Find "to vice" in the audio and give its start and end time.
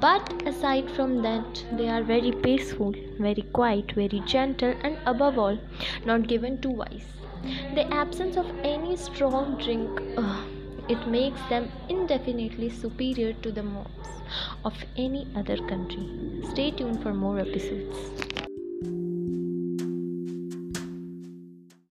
6.62-7.06